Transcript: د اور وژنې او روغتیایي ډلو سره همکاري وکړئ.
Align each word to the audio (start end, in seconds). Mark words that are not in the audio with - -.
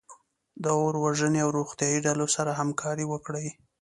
د 0.63 0.65
اور 0.79 0.93
وژنې 1.05 1.39
او 1.45 1.49
روغتیایي 1.57 1.99
ډلو 2.07 2.27
سره 2.35 2.51
همکاري 2.59 3.05
وکړئ. 3.07 3.47